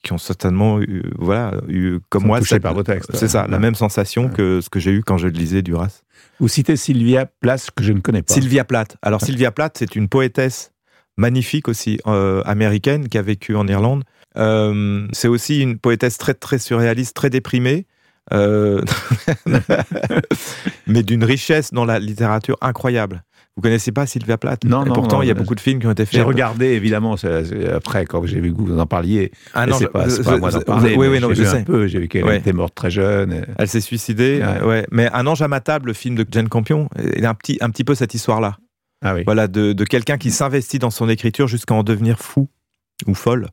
qui 0.04 0.14
ont 0.14 0.18
certainement 0.18 0.80
eu, 0.82 1.02
voilà, 1.18 1.54
eu, 1.68 2.00
comme 2.10 2.26
moi, 2.26 2.42
cette- 2.42 2.62
par 2.62 2.74
vos 2.74 2.84
textes. 2.84 3.10
c'est 3.16 3.28
ça, 3.30 3.44
Ouais. 3.46 3.52
la 3.52 3.60
même 3.60 3.74
sensation 3.76 4.26
Ouais. 4.26 4.32
que 4.34 4.62
ce 4.62 4.70
que 4.70 4.80
j'ai 4.80 4.92
eu 4.92 5.02
quand 5.02 5.18
je 5.18 5.28
lisais 5.28 5.62
Duras. 5.62 6.02
Vous 6.40 6.48
citez 6.48 6.76
Sylvia 6.76 7.26
Place, 7.26 7.72
que 7.72 7.84
je 7.84 7.94
ne 7.94 8.00
connais 8.02 8.22
pas. 8.22 8.34
Sylvia 8.34 8.64
Plath. 8.66 8.98
Alors 9.02 9.22
Sylvia 9.22 9.52
Plath, 9.52 9.78
c'est 9.80 9.96
une 9.96 10.10
poétesse 10.10 10.72
magnifique 11.18 11.68
aussi, 11.68 12.00
euh, 12.08 12.42
américaine, 12.46 13.08
qui 13.08 13.18
a 13.18 13.22
vécu 13.22 13.56
en 13.56 13.68
Irlande. 13.68 14.04
Euh, 14.36 15.08
c'est 15.14 15.28
aussi 15.28 15.62
une 15.62 15.78
poétesse 15.78 16.18
très 16.18 16.34
très 16.34 16.58
surréaliste, 16.58 17.16
très 17.16 17.30
déprimée, 17.30 17.86
euh, 18.34 18.82
mais 20.88 21.04
d'une 21.04 21.24
richesse 21.24 21.72
dans 21.74 21.86
la 21.86 22.00
littérature 22.00 22.58
incroyable. 22.62 23.24
Vous 23.56 23.62
connaissez 23.62 23.92
pas 23.92 24.08
Sylvia 24.08 24.38
Plath? 24.40 24.64
Non, 24.66 24.84
Et 24.84 24.90
non, 24.90 24.96
Pourtant, 24.96 25.22
il 25.22 25.28
y 25.28 25.32
a 25.32 25.36
beaucoup 25.36 25.54
de 25.54 25.60
films 25.60 25.80
qui 25.80 25.86
ont 25.86 25.92
été 25.92 26.06
faits. 26.06 26.16
J'ai 26.16 26.24
regardé, 26.24 26.68
évidemment, 26.70 27.16
après, 27.76 28.06
quand 28.06 28.26
j'ai 28.26 28.40
vu 28.42 28.52
que 28.52 28.58
vous 28.60 28.80
en 28.80 28.88
parliez. 28.88 29.32
Ah 29.54 29.68
non, 29.68 29.78
c'est 29.78 29.84
je- 29.86 29.90
pas, 29.90 30.08
pas 30.24 30.38
moi 30.40 30.50
d'en 30.50 30.62
parler. 30.62 30.96
Oui, 30.98 31.08
oui, 31.08 31.20
non, 31.20 31.30
je 31.30 31.42
vu 31.44 31.48
un 31.48 31.52
sais. 31.52 31.64
peu. 31.64 31.86
J'ai 31.86 32.00
vu 32.00 32.08
qu'elle 32.08 32.24
Ouais. 32.26 32.38
était 32.38 32.52
morte 32.54 32.74
très 32.74 32.90
jeune. 32.90 33.32
et- 33.32 33.42
Elle 33.60 33.68
s'est 33.68 33.80
suicidée. 33.82 34.42
Ouais. 34.42 34.66
ouais. 34.68 34.88
Mais 34.92 35.08
Un 35.14 35.28
ange 35.28 35.44
à 35.44 35.48
ma 35.48 35.60
table, 35.60 35.88
le 35.88 35.94
film 35.94 36.16
de 36.16 36.26
Jane 36.32 36.50
Campion, 36.50 36.90
il 37.16 37.26
a 37.26 37.30
un 37.30 37.36
petit, 37.36 37.60
un 37.62 37.70
petit 37.70 37.84
peu 37.84 37.94
cette 37.94 38.16
histoire-là. 38.16 38.58
Ah 39.06 39.14
oui. 39.14 39.22
Voilà, 39.26 39.48
de, 39.48 39.74
de 39.74 39.84
quelqu'un 39.84 40.18
qui 40.18 40.32
s'investit 40.32 40.80
dans 40.80 40.90
son 40.90 41.08
écriture 41.08 41.48
jusqu'à 41.48 41.76
en 41.76 41.84
devenir 41.84 42.18
fou 42.20 42.50
ou 43.06 43.14
folle. 43.14 43.50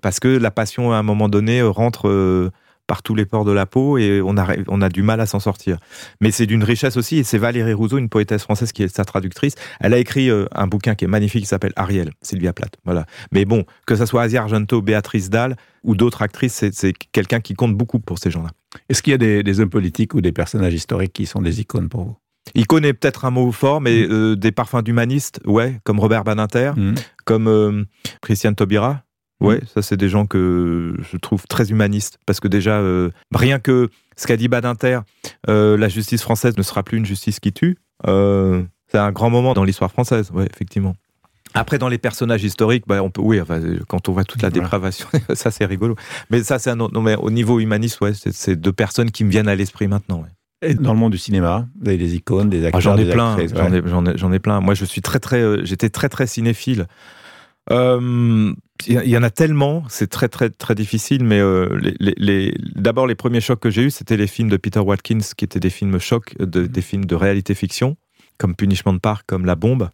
Parce 0.00 0.20
que 0.20 0.28
la 0.28 0.50
passion, 0.52 0.92
à 0.92 0.96
un 0.96 1.02
moment 1.02 1.28
donné, 1.28 1.60
rentre 1.60 2.08
euh, 2.08 2.50
par 2.86 3.02
tous 3.02 3.14
les 3.14 3.24
pores 3.26 3.44
de 3.44 3.52
la 3.52 3.66
peau 3.66 3.98
et 3.98 4.20
on 4.24 4.36
a, 4.36 4.46
on 4.68 4.80
a 4.82 4.88
du 4.88 5.02
mal 5.02 5.20
à 5.20 5.26
s'en 5.26 5.40
sortir. 5.40 5.78
Mais 6.20 6.30
c'est 6.30 6.46
d'une 6.46 6.62
richesse 6.64 6.96
aussi, 6.96 7.18
et 7.18 7.22
c'est 7.24 7.38
Valérie 7.38 7.72
Rousseau, 7.72 7.98
une 7.98 8.08
poétesse 8.08 8.42
française 8.42 8.72
qui 8.72 8.82
est 8.82 8.94
sa 8.94 9.04
traductrice. 9.04 9.54
Elle 9.80 9.94
a 9.94 9.98
écrit 9.98 10.30
euh, 10.30 10.46
un 10.52 10.66
bouquin 10.66 10.94
qui 10.94 11.04
est 11.04 11.08
magnifique, 11.08 11.42
qui 11.42 11.48
s'appelle 11.48 11.72
Ariel, 11.76 12.10
Sylvia 12.22 12.52
Plath. 12.52 12.76
Voilà. 12.84 13.06
Mais 13.32 13.44
bon, 13.44 13.64
que 13.86 13.96
ça 13.96 14.06
soit 14.06 14.22
Asia 14.22 14.42
Argento, 14.42 14.82
Béatrice 14.82 15.30
Dalle 15.30 15.56
ou 15.82 15.94
d'autres 15.96 16.22
actrices, 16.22 16.64
c'est- 16.72 16.92
quelqu'un 17.12 17.40
qui 17.40 17.54
compte 17.54 17.74
beaucoup 17.76 18.00
pour 18.00 18.18
ces 18.18 18.30
gens-là. 18.30 18.50
Est-ce 18.88 19.02
qu'il 19.02 19.12
y 19.12 19.14
a 19.14 19.18
des, 19.18 19.42
des 19.42 19.60
hommes 19.60 19.70
politiques 19.70 20.14
ou 20.14 20.20
des 20.20 20.32
personnages 20.32 20.74
historiques 20.74 21.12
qui 21.12 21.26
sont 21.26 21.40
des 21.42 21.60
icônes 21.60 21.88
pour 21.88 22.04
vous? 22.04 22.16
Il 22.54 22.66
connaît 22.66 22.92
peut-être 22.92 23.24
un 23.24 23.30
mot 23.30 23.50
fort, 23.52 23.80
mais 23.80 24.06
euh, 24.06 24.36
des 24.36 24.52
parfums 24.52 24.82
d'humanistes, 24.82 25.40
ouais, 25.46 25.80
comme 25.84 25.98
Robert 25.98 26.24
Badinter, 26.24 26.72
Mhm. 26.76 26.94
comme 27.24 27.48
euh, 27.48 27.84
Christiane 28.20 28.54
Taubira. 28.54 29.02
Ouais, 29.46 29.60
ça 29.72 29.82
c'est 29.82 29.96
des 29.96 30.08
gens 30.08 30.26
que 30.26 30.94
je 31.10 31.16
trouve 31.16 31.46
très 31.48 31.70
humanistes 31.70 32.18
parce 32.26 32.40
que 32.40 32.48
déjà 32.48 32.78
euh, 32.78 33.10
rien 33.34 33.58
que 33.58 33.88
ce 34.16 34.26
qu'a 34.26 34.36
dit 34.36 34.48
Badinter, 34.48 35.00
euh, 35.48 35.76
la 35.76 35.88
justice 35.88 36.22
française 36.22 36.56
ne 36.56 36.62
sera 36.62 36.82
plus 36.82 36.98
une 36.98 37.06
justice 37.06 37.40
qui 37.40 37.52
tue. 37.52 37.76
euh, 38.06 38.62
c'est 38.92 38.98
un 38.98 39.10
grand 39.12 39.30
moment 39.30 39.54
dans 39.54 39.64
l'histoire 39.64 39.90
française, 39.90 40.30
ouais, 40.32 40.46
effectivement. 40.52 40.94
Après, 41.54 41.78
dans 41.78 41.88
les 41.88 41.98
personnages 41.98 42.44
historiques, 42.44 42.84
bah, 42.86 43.02
on 43.02 43.10
peut, 43.10 43.20
oui, 43.22 43.40
enfin, 43.40 43.60
quand 43.88 44.08
on 44.08 44.12
voit 44.12 44.24
toute 44.24 44.42
la 44.42 44.50
Voilà. 44.50 44.62
dépravation, 44.62 45.06
ça 45.34 45.50
c'est 45.50 45.64
rigolo. 45.64 45.96
Mais 46.30 46.42
ça, 46.44 46.58
c'est 46.60 46.70
un 46.70 46.78
autre. 46.80 46.94
Non, 46.94 47.00
mais 47.02 47.16
au 47.16 47.30
niveau 47.30 47.58
humaniste, 47.60 48.00
ouais, 48.00 48.12
c'est 48.14 48.56
deux 48.56 48.72
personnes 48.72 49.10
qui 49.10 49.24
me 49.24 49.30
viennent 49.30 49.48
à 49.48 49.54
l'esprit 49.54 49.88
maintenant. 49.88 50.20
ouais. 50.22 50.68
Et 50.68 50.74
dans 50.74 50.92
le 50.92 50.98
monde 50.98 51.12
du 51.12 51.18
cinéma, 51.18 51.66
vous 51.80 51.88
avez 51.88 51.98
des 51.98 52.14
icônes, 52.14 52.48
des 52.50 52.62
Ah, 52.64 52.66
acteurs, 52.68 52.80
j'en 52.80 52.96
ai 52.96 53.04
des 53.04 53.10
plein, 53.12 53.36
j'en 53.54 53.70
ouais. 53.70 53.78
ai, 54.14 54.16
j'en 54.18 54.32
ai, 54.32 54.38
plein. 54.38 54.60
Moi, 54.60 54.74
je 54.74 54.84
suis 54.84 55.00
très, 55.02 55.18
très, 55.20 55.64
j'étais 55.64 55.90
très, 55.90 56.08
très 56.08 56.26
cinéphile. 56.26 56.86
Euh, 57.70 58.52
Il 58.86 59.00
y, 59.04 59.10
y 59.10 59.16
en 59.16 59.22
a 59.22 59.30
tellement, 59.30 59.84
c'est 59.88 60.08
très, 60.08 60.28
très, 60.28 60.50
très 60.50 60.74
difficile. 60.74 61.24
Mais 61.24 61.38
euh, 61.40 61.78
les, 61.80 61.94
les- 62.00 62.14
les- 62.18 62.54
d'abord, 62.74 63.06
les 63.06 63.14
premiers 63.14 63.40
chocs 63.40 63.60
que 63.60 63.70
j'ai 63.70 63.84
eus, 63.84 63.90
c'était 63.90 64.16
les 64.16 64.26
films 64.26 64.48
de 64.50 64.56
Peter 64.56 64.80
Watkins, 64.80 65.20
qui 65.36 65.44
étaient 65.44 65.60
des 65.60 65.70
films 65.70 65.98
chocs, 65.98 66.34
de- 66.38 66.66
des 66.66 66.82
films 66.82 67.04
de 67.04 67.14
réalité 67.14 67.54
fiction, 67.54 67.96
comme 68.36 68.54
Punishment 68.54 68.98
Park, 68.98 69.24
comme 69.26 69.46
La 69.46 69.54
Bombe. 69.54 69.88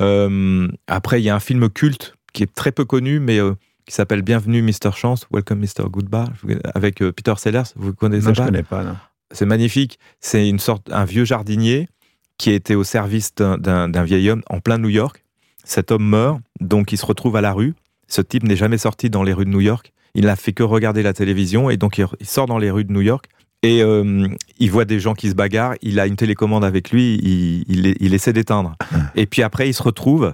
Euh, 0.00 0.68
après, 0.86 1.20
il 1.20 1.24
y 1.24 1.30
a 1.30 1.34
un 1.34 1.40
film 1.40 1.68
culte 1.70 2.14
qui 2.32 2.42
est 2.42 2.54
très 2.54 2.70
peu 2.72 2.84
connu, 2.84 3.18
mais 3.18 3.38
euh, 3.40 3.54
qui 3.86 3.94
s'appelle 3.94 4.22
Bienvenue 4.22 4.60
Mr. 4.62 4.92
Chance, 4.94 5.26
Welcome 5.32 5.60
Mr. 5.60 5.88
Goodbar, 5.88 6.28
avec 6.74 7.00
euh, 7.02 7.10
Peter 7.12 7.34
Sellers. 7.38 7.62
Vous 7.76 7.94
connaissez 7.94 8.26
Non, 8.28 8.34
je 8.34 8.40
pas? 8.40 8.44
connais 8.46 8.62
pas. 8.62 8.84
non. 8.84 8.96
c'est 9.32 9.46
magnifique. 9.46 9.98
C'est 10.20 10.48
une 10.48 10.58
sorte, 10.58 10.92
un 10.92 11.06
vieux 11.06 11.24
jardinier 11.24 11.88
qui 12.36 12.50
était 12.52 12.74
au 12.76 12.84
service 12.84 13.34
d'un 13.34 14.02
vieil 14.04 14.30
homme 14.30 14.42
en 14.48 14.60
plein 14.60 14.78
New 14.78 14.90
York. 14.90 15.24
Cet 15.68 15.90
homme 15.92 16.04
meurt, 16.08 16.40
donc 16.60 16.92
il 16.92 16.96
se 16.96 17.04
retrouve 17.04 17.36
à 17.36 17.42
la 17.42 17.52
rue. 17.52 17.74
Ce 18.08 18.22
type 18.22 18.42
n'est 18.42 18.56
jamais 18.56 18.78
sorti 18.78 19.10
dans 19.10 19.22
les 19.22 19.34
rues 19.34 19.44
de 19.44 19.50
New 19.50 19.60
York. 19.60 19.92
Il 20.14 20.24
n'a 20.24 20.34
fait 20.34 20.52
que 20.54 20.62
regarder 20.62 21.02
la 21.02 21.12
télévision 21.12 21.68
et 21.68 21.76
donc 21.76 21.98
il, 21.98 22.06
sort 22.26 22.46
dans 22.46 22.56
les 22.56 22.70
rues 22.70 22.84
de 22.84 22.92
New 22.92 23.02
York 23.02 23.26
et 23.62 23.82
euh, 23.82 24.26
il 24.58 24.70
voit 24.70 24.86
des 24.86 24.98
gens 24.98 25.12
qui 25.12 25.28
se 25.28 25.34
bagarrent. 25.34 25.74
Il 25.82 26.00
a 26.00 26.06
une 26.06 26.16
télécommande 26.16 26.64
avec 26.64 26.90
lui. 26.90 27.18
Il, 27.22 27.64
il- 27.68 27.96
il 28.00 28.14
essaie 28.14 28.32
d'éteindre. 28.32 28.76
Et 29.14 29.26
puis 29.26 29.42
après, 29.42 29.68
il 29.68 29.74
se 29.74 29.82
retrouve 29.82 30.32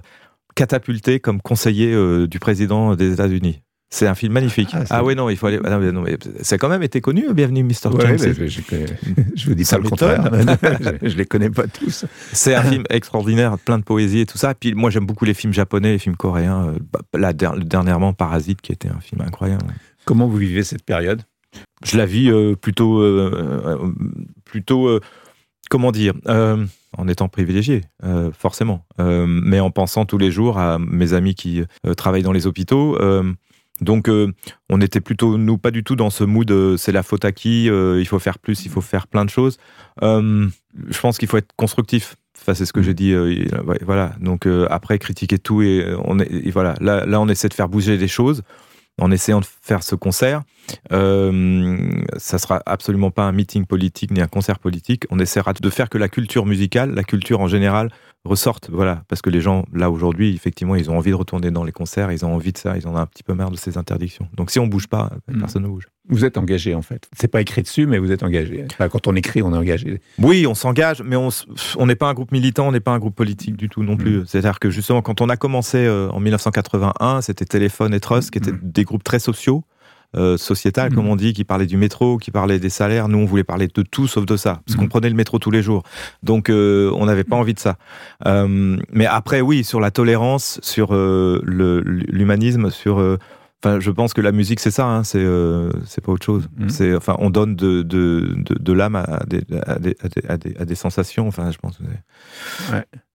catapulté 0.55 1.19
comme 1.19 1.41
conseiller 1.41 1.91
euh, 1.93 2.27
du 2.27 2.39
président 2.39 2.95
des 2.95 3.11
États-Unis. 3.11 3.59
C'est 3.89 4.07
un 4.07 4.15
film 4.15 4.33
magnifique. 4.33 4.69
Ah, 4.73 4.83
Ah, 4.89 5.03
ouais, 5.03 5.15
non, 5.15 5.29
il 5.29 5.37
faut 5.37 5.47
aller. 5.47 5.59
ah 5.63 5.69
non, 5.69 5.79
mais 5.79 5.91
non, 5.91 6.01
mais 6.01 6.17
ça 6.41 6.55
a 6.55 6.57
quand 6.57 6.69
même 6.69 6.83
été 6.83 7.01
connu, 7.01 7.31
Bienvenue 7.33 7.63
Mr. 7.63 7.89
Ouais, 7.93 8.17
je, 8.17 8.47
je 8.47 8.61
connais- 8.61 8.85
je 9.35 9.45
vous 9.47 9.55
dis 9.55 9.63
Ça 9.63 9.77
pas 9.77 9.83
le 9.83 9.89
contraire. 9.89 10.29
je, 11.03 11.09
je 11.09 11.15
les 11.17 11.25
connais 11.25 11.49
pas 11.49 11.67
tous. 11.67 12.05
C'est 12.33 12.55
un 12.55 12.63
film 12.63 12.83
extraordinaire, 12.89 13.57
plein 13.59 13.77
de 13.77 13.83
poésie 13.83 14.19
et 14.21 14.25
tout 14.25 14.37
ça. 14.37 14.53
Puis 14.55 14.73
moi, 14.73 14.89
j'aime 14.89 15.05
beaucoup 15.05 15.23
les 15.25 15.33
films 15.35 15.53
japonais, 15.53 15.91
les 15.93 15.99
films 15.99 16.15
coréens. 16.17 16.69
Euh, 16.69 16.79
bah, 16.91 16.99
Là, 17.19 17.31
der- 17.33 17.57
dernièrement, 17.57 18.11
Parasite, 18.13 18.59
qui 18.61 18.71
était 18.71 18.89
un 18.89 18.99
film 18.99 19.21
incroyable. 19.21 19.63
Comment 20.03 20.27
vous 20.27 20.37
vivez 20.37 20.63
cette 20.63 20.83
période? 20.83 21.21
Je 21.85 21.97
la 21.97 22.05
vis 22.05 22.29
euh, 22.29 22.55
plutôt, 22.55 22.99
euh, 23.01 23.93
plutôt, 24.43 24.87
euh, 24.87 24.99
comment 25.69 25.91
dire, 25.91 26.13
en 26.97 27.07
étant 27.07 27.29
privilégié, 27.29 27.81
euh, 28.03 28.31
forcément, 28.37 28.85
Euh, 28.99 29.25
mais 29.27 29.59
en 29.61 29.71
pensant 29.71 30.05
tous 30.05 30.17
les 30.17 30.31
jours 30.31 30.57
à 30.57 30.79
mes 30.79 31.13
amis 31.13 31.35
qui 31.35 31.63
euh, 31.85 31.93
travaillent 31.93 32.23
dans 32.23 32.31
les 32.33 32.47
hôpitaux. 32.47 32.97
Donc, 33.81 34.07
euh, 34.07 34.31
on 34.69 34.79
était 34.81 35.01
plutôt, 35.01 35.37
nous, 35.37 35.57
pas 35.57 35.71
du 35.71 35.83
tout 35.83 35.95
dans 35.95 36.09
ce 36.09 36.23
mood, 36.23 36.49
euh, 36.49 36.77
c'est 36.77 36.91
la 36.91 37.03
faute 37.03 37.25
à 37.25 37.31
qui, 37.31 37.69
euh, 37.69 37.99
il 37.99 38.05
faut 38.05 38.19
faire 38.19 38.39
plus, 38.39 38.65
il 38.65 38.71
faut 38.71 38.81
faire 38.81 39.07
plein 39.07 39.25
de 39.25 39.29
choses. 39.29 39.57
Euh, 40.01 40.47
je 40.87 40.99
pense 40.99 41.17
qu'il 41.17 41.27
faut 41.27 41.37
être 41.37 41.53
constructif. 41.57 42.15
Enfin, 42.39 42.53
c'est 42.53 42.65
ce 42.65 42.73
que 42.73 42.81
j'ai 42.81 42.93
dit. 42.93 43.15
ouais, 43.15 43.79
voilà. 43.81 44.13
Donc 44.19 44.45
après, 44.69 44.99
critiquer 44.99 45.39
tout 45.39 45.61
et 45.61 45.85
on 46.03 46.19
est, 46.19 46.29
et 46.29 46.51
voilà. 46.51 46.75
Là, 46.81 47.05
là, 47.05 47.21
on 47.21 47.27
essaie 47.29 47.47
de 47.47 47.53
faire 47.53 47.69
bouger 47.69 47.97
les 47.97 48.09
choses 48.09 48.43
en 48.99 49.11
essayant 49.11 49.39
de 49.39 49.45
faire 49.61 49.83
ce 49.83 49.95
concert. 49.95 50.43
Euh, 50.91 51.87
ça 52.17 52.37
sera 52.37 52.61
absolument 52.65 53.11
pas 53.11 53.23
un 53.23 53.31
meeting 53.31 53.65
politique 53.65 54.11
ni 54.11 54.21
un 54.21 54.27
concert 54.27 54.59
politique. 54.59 55.05
On 55.09 55.19
essaiera 55.19 55.53
de 55.53 55.69
faire 55.69 55.89
que 55.89 55.97
la 55.97 56.07
culture 56.09 56.45
musicale, 56.45 56.93
la 56.93 57.03
culture 57.03 57.41
en 57.41 57.47
général, 57.47 57.91
ressorte. 58.25 58.69
Voilà, 58.71 59.03
parce 59.07 59.21
que 59.21 59.29
les 59.29 59.39
gens 59.41 59.65
là 59.73 59.89
aujourd'hui, 59.91 60.33
effectivement, 60.35 60.75
ils 60.75 60.89
ont 60.89 60.97
envie 60.97 61.11
de 61.11 61.15
retourner 61.15 61.51
dans 61.51 61.63
les 61.63 61.71
concerts, 61.71 62.11
ils 62.11 62.25
ont 62.25 62.33
envie 62.35 62.51
de 62.51 62.57
ça, 62.57 62.75
ils 62.77 62.87
en 62.87 62.93
ont 62.93 62.97
un 62.97 63.05
petit 63.05 63.23
peu 63.23 63.33
marre 63.33 63.51
de 63.51 63.55
ces 63.57 63.77
interdictions. 63.77 64.27
Donc 64.35 64.51
si 64.51 64.59
on 64.59 64.67
bouge 64.67 64.87
pas, 64.87 65.11
Mm. 65.27 65.39
personne 65.39 65.63
ne 65.63 65.67
bouge. 65.67 65.87
Vous 66.09 66.23
êtes 66.25 66.37
engagé 66.37 66.75
en 66.75 66.81
fait. 66.83 67.07
C'est 67.17 67.27
pas 67.27 67.41
écrit 67.41 67.61
dessus, 67.63 67.87
mais 67.87 67.97
vous 67.97 68.11
êtes 68.11 68.21
engagé. 68.23 68.65
Enfin, 68.71 68.89
quand 68.89 69.07
on 69.07 69.15
écrit, 69.15 69.41
on 69.41 69.51
est 69.53 69.57
engagé. 69.57 70.01
Oui, 70.19 70.45
on 70.45 70.53
s'engage, 70.53 71.01
mais 71.03 71.15
on 71.15 71.85
n'est 71.85 71.95
pas 71.95 72.09
un 72.09 72.13
groupe 72.13 72.31
militant, 72.31 72.67
on 72.67 72.71
n'est 72.71 72.79
pas 72.79 72.91
un 72.91 72.99
groupe 72.99 73.15
politique 73.15 73.55
du 73.57 73.69
tout 73.69 73.81
non 73.83 73.97
plus. 73.97 74.23
C'est-à-dire 74.27 74.59
que 74.59 74.69
justement, 74.69 75.01
quand 75.01 75.21
on 75.21 75.29
a 75.29 75.37
commencé 75.37 75.77
euh, 75.79 76.09
en 76.11 76.19
1981, 76.19 77.21
c'était 77.21 77.45
Téléphone 77.45 77.93
et 77.93 77.99
Trust, 77.99 78.29
qui 78.31 78.37
étaient 78.37 78.51
Mhm. 78.51 78.59
des 78.63 78.83
groupes 78.83 79.03
très 79.03 79.19
sociaux, 79.19 79.63
euh, 80.15 80.37
sociétales, 80.37 80.89
Mhm. 80.89 80.95
comme 80.95 81.07
on 81.07 81.15
dit, 81.15 81.33
qui 81.33 81.43
parlaient 81.43 81.65
du 81.65 81.77
métro, 81.77 82.17
qui 82.17 82.31
parlaient 82.31 82.59
des 82.59 82.69
salaires. 82.69 83.07
Nous, 83.07 83.17
on 83.17 83.25
voulait 83.25 83.43
parler 83.43 83.67
de 83.67 83.81
tout 83.81 84.07
sauf 84.07 84.25
de 84.25 84.37
ça, 84.37 84.61
parce 84.65 84.75
qu'on 84.77 84.83
Mhm. 84.83 84.89
prenait 84.89 85.09
le 85.09 85.15
métro 85.15 85.39
tous 85.39 85.51
les 85.51 85.61
jours. 85.61 85.83
Donc, 86.23 86.49
euh, 86.49 86.91
on 86.95 87.05
n'avait 87.05 87.23
pas 87.23 87.35
envie 87.35 87.53
de 87.53 87.59
ça. 87.59 87.77
Euh, 88.25 88.77
mais 88.91 89.05
après, 89.05 89.41
oui, 89.41 89.63
sur 89.63 89.79
la 89.79 89.91
tolérance, 89.91 90.59
sur 90.63 90.93
l'humanisme, 91.45 92.69
sur... 92.69 93.17
Enfin, 93.63 93.79
je 93.79 93.89
pense 93.89 94.13
que 94.13 94.21
la 94.21 94.31
musique, 94.31 94.59
c'est 94.59 94.69
ça, 94.69 94.85
hein, 94.85 95.03
c'est 95.03 95.23
euh, 95.23 95.71
pas 96.03 96.11
autre 96.11 96.25
chose. 96.25 96.47
C'est 96.67 96.93
enfin, 96.95 97.15
on 97.19 97.31
donne 97.31 97.55
de, 97.55 97.81
de, 97.81 98.35
de, 98.37 98.53
de 98.59 98.73
l'âme 98.73 98.95
à 98.95 99.23
des, 99.25 99.41
à, 99.65 99.79
des, 99.79 99.95
à, 100.03 100.07
des, 100.07 100.21
à, 100.27 100.37
des, 100.37 100.55
à 100.57 100.65
des 100.65 100.75
sensations. 100.75 101.27
Enfin, 101.27 101.49
je 101.51 101.57
pense. 101.57 101.77
que 101.77 101.83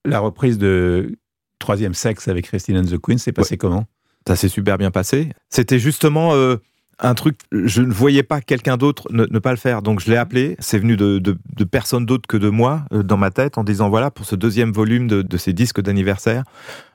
La 0.05 0.19
reprise 0.19 0.59
de 0.59 1.17
Troisième 1.61 1.95
Sexe 1.95 2.27
avec 2.27 2.47
Christine 2.47 2.79
and 2.79 2.85
the 2.87 2.99
Queen, 2.99 3.19
c'est 3.19 3.33
passé 3.33 3.57
comment? 3.59 3.85
Ça 4.27 4.35
s'est 4.35 4.49
super 4.49 4.77
bien 4.77 4.91
passé. 4.91 5.29
C'était 5.51 5.79
justement 5.79 6.35
euh, 6.35 6.57
un 7.01 7.15
truc. 7.15 7.39
Je 7.51 7.83
ne 7.83 7.93
voyais 7.93 8.23
pas 8.23 8.41
quelqu'un 8.41 8.77
d'autre 8.77 9.09
ne, 9.11 9.25
ne 9.31 9.39
pas 9.39 9.51
le 9.51 9.57
faire, 9.57 9.83
donc 9.83 10.01
je 10.01 10.11
l'ai 10.11 10.17
appelé. 10.17 10.57
C'est 10.59 10.79
venu 10.79 10.97
de, 10.97 11.19
de, 11.19 11.39
de 11.57 11.65
personne 11.65 12.07
d'autre 12.07 12.27
que 12.29 12.37
de 12.37 12.49
moi 12.49 12.85
euh, 12.93 13.03
dans 13.03 13.17
ma 13.17 13.31
tête 13.31 13.59
en 13.59 13.65
disant 13.65 13.89
voilà 13.89 14.11
pour 14.11 14.27
ce 14.27 14.37
deuxième 14.37 14.73
volume 14.73 15.07
de, 15.09 15.23
de 15.23 15.37
ces 15.37 15.53
disques 15.53 15.81
d'anniversaire, 15.81 16.45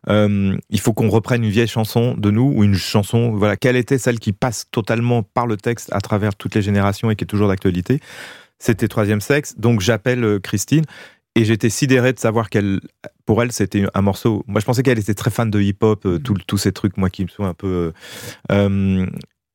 euh, 0.09 0.55
il 0.69 0.79
faut 0.79 0.93
qu'on 0.93 1.09
reprenne 1.09 1.43
une 1.43 1.49
vieille 1.49 1.67
chanson 1.67 2.15
de 2.17 2.31
nous 2.31 2.53
ou 2.55 2.63
une 2.63 2.75
chanson. 2.75 3.31
Voilà 3.31 3.57
quelle 3.57 3.75
était 3.75 3.97
celle 3.97 4.19
qui 4.19 4.31
passe 4.33 4.65
totalement 4.71 5.23
par 5.23 5.47
le 5.47 5.57
texte 5.57 5.89
à 5.91 6.01
travers 6.01 6.35
toutes 6.35 6.55
les 6.55 6.61
générations 6.61 7.09
et 7.11 7.15
qui 7.15 7.23
est 7.23 7.27
toujours 7.27 7.47
d'actualité. 7.47 7.99
C'était 8.59 8.87
Troisième 8.87 9.21
Sexe, 9.21 9.55
donc 9.57 9.81
j'appelle 9.81 10.23
euh, 10.23 10.39
Christine. 10.39 10.85
Et 11.37 11.43
j'étais 11.43 11.69
sidéré 11.69 12.13
de 12.13 12.19
savoir 12.19 12.49
qu'elle, 12.49 12.79
pour 13.25 13.43
elle, 13.43 13.51
c'était 13.51 13.83
un 13.93 14.01
morceau. 14.01 14.45
Moi, 14.47 14.61
je 14.61 14.65
pensais 14.65 14.83
qu'elle 14.83 14.99
était 14.99 15.13
très 15.13 15.29
fan 15.29 15.51
de 15.51 15.59
hip-hop, 15.59 16.05
euh, 16.05 16.17
tout- 16.17 16.37
tous 16.47 16.57
ces 16.57 16.71
trucs, 16.71 16.95
moi, 16.95 17.09
qui 17.09 17.23
me 17.23 17.27
sont 17.27 17.43
un 17.43 17.53
peu. 17.53 17.91
euh, 18.53 19.05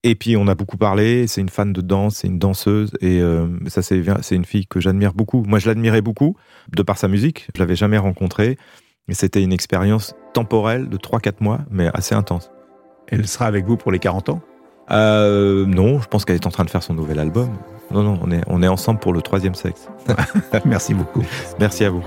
et 0.03 0.15
puis, 0.15 0.37
on 0.37 0.47
a 0.49 0.55
beaucoup 0.55 0.79
parlé. 0.79 1.27
C'est 1.27 1.41
une 1.41 1.51
fan 1.51 1.73
de 1.73 1.81
danse, 1.81 2.17
c'est 2.17 2.29
une 2.29 2.39
danseuse. 2.39 2.93
Et 3.01 3.21
euh, 3.21 3.47
ça, 3.67 3.83
c'est 3.83 4.03
c'est 4.23 4.35
une 4.35 4.47
fille 4.47 4.67
que 4.67 4.81
j'admire 4.81 5.13
beaucoup. 5.13 5.43
Moi, 5.47 5.59
je 5.59 5.69
l'admirais 5.69 6.01
beaucoup 6.01 6.37
de 6.75 6.83
par 6.83 6.97
sa 6.97 7.09
musique. 7.09 7.49
Je 7.55 7.61
l'avais 7.61 7.77
jamais 7.77 7.99
rencontrée. 7.99 8.57
Et 9.09 9.15
c'était 9.15 9.43
une 9.43 9.53
expérience 9.53 10.15
temporelle 10.33 10.89
de 10.89 10.97
3-4 10.97 11.35
mois, 11.41 11.61
mais 11.71 11.89
assez 11.93 12.15
intense. 12.15 12.51
Elle 13.09 13.27
sera 13.27 13.47
avec 13.47 13.67
vous 13.67 13.77
pour 13.77 13.93
les 13.93 13.99
40 13.99 14.31
ans? 14.31 14.41
Euh, 14.91 15.67
non, 15.67 16.01
je 16.01 16.07
pense 16.07 16.25
qu'elle 16.25 16.37
est 16.37 16.47
en 16.47 16.51
train 16.51 16.65
de 16.65 16.71
faire 16.71 16.83
son 16.83 16.95
nouvel 16.95 17.19
album. 17.19 17.51
Non, 17.91 18.03
non, 18.03 18.21
on 18.23 18.31
est, 18.31 18.43
on 18.47 18.63
est 18.63 18.69
ensemble 18.69 19.01
pour 19.01 19.13
le 19.13 19.21
troisième 19.21 19.55
sexe. 19.55 19.89
Merci 20.65 20.95
beaucoup. 20.95 21.25
Merci 21.59 21.85
à 21.85 21.91
vous. 21.91 22.05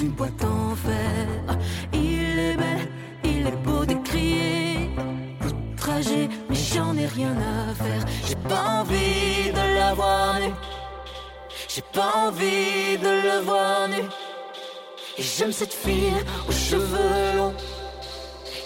Une 0.00 0.10
boîte 0.10 0.44
en 0.44 0.74
fer. 0.74 1.58
Il 1.92 2.38
est 2.38 2.56
belle, 2.56 2.88
il 3.24 3.46
est 3.46 3.62
beau 3.64 3.84
de 3.84 3.94
crier. 4.04 4.90
Outragé, 5.44 6.28
mais 6.48 6.56
j'en 6.56 6.96
ai 6.96 7.06
rien 7.06 7.34
à 7.36 7.74
faire. 7.74 8.04
J'ai 8.26 8.34
pas 8.36 8.80
envie 8.80 9.52
de 9.52 9.74
la 9.78 9.94
voir. 9.94 10.38
J'ai 11.68 11.82
pas 11.92 12.12
envie 12.26 12.98
de 12.98 13.08
le 13.28 13.44
voir 13.44 13.88
nu. 13.88 14.02
Et 15.18 15.22
j'aime 15.22 15.52
cette 15.52 15.72
fille 15.72 16.12
aux 16.48 16.52
cheveux 16.52 17.36
longs. 17.36 17.54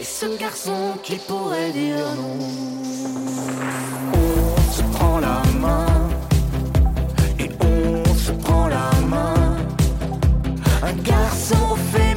Et 0.00 0.04
ce 0.04 0.26
garçon 0.38 0.94
qui 1.02 1.16
pourrait 1.16 1.72
dire 1.72 2.06
non. 2.16 2.38
On 4.14 4.72
se 4.72 4.82
prend 4.96 5.20
Un 10.82 10.92
garçon 11.02 11.76
féminin. 11.92 12.09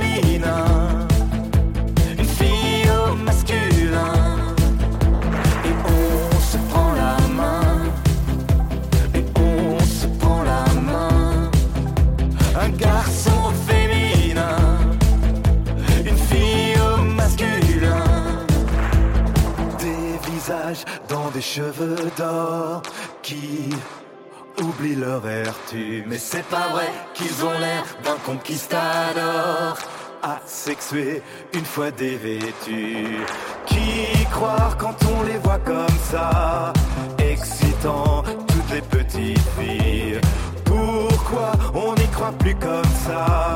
Mais 26.08 26.18
c'est 26.18 26.46
pas 26.48 26.68
vrai 26.72 26.90
qu'ils 27.14 27.46
ont 27.46 27.58
l'air 27.58 27.86
d'un 28.04 28.18
conquistador. 28.26 29.78
Asexués 30.22 31.22
une 31.54 31.64
fois 31.64 31.90
dévêtus. 31.92 33.18
Qui 33.66 34.26
croire 34.32 34.76
quand 34.78 34.96
on 35.18 35.24
les 35.24 35.38
voit 35.38 35.60
comme 35.60 36.00
ça? 36.12 36.74
Excitant 37.18 38.24
toutes 38.48 38.72
les 38.74 38.82
petites 38.82 39.40
filles. 39.58 40.20
Pourquoi 40.66 41.52
on 41.74 41.94
n'y 41.96 42.08
croit 42.08 42.34
plus 42.34 42.56
comme 42.56 42.94
ça? 43.06 43.53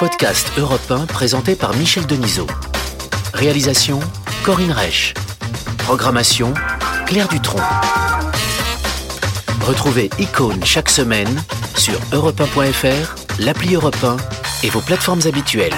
Podcast 0.00 0.50
européen 0.56 1.04
présenté 1.04 1.54
par 1.54 1.76
Michel 1.76 2.06
Denisot. 2.06 2.46
Réalisation 3.34 4.00
Corinne 4.42 4.72
Reich. 4.72 5.12
Programmation 5.76 6.54
Claire 7.04 7.28
Dutronc. 7.28 7.60
Retrouvez 9.60 10.08
Icône 10.18 10.64
chaque 10.64 10.88
semaine 10.88 11.42
sur 11.76 12.00
europe1.fr, 12.12 13.14
l'appli 13.40 13.74
Europe 13.74 14.02
1 14.02 14.16
et 14.62 14.70
vos 14.70 14.80
plateformes 14.80 15.20
habituelles. 15.26 15.76